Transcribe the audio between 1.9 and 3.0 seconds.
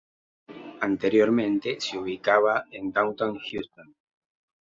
ubicada en